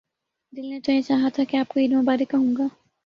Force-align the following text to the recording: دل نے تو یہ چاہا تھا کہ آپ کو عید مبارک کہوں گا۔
دل 0.53 0.65
نے 0.65 0.79
تو 0.79 0.91
یہ 0.91 1.01
چاہا 1.01 1.29
تھا 1.33 1.43
کہ 1.43 1.57
آپ 1.57 1.67
کو 1.67 1.79
عید 1.79 1.91
مبارک 1.91 2.31
کہوں 2.31 2.53
گا۔ 2.57 2.67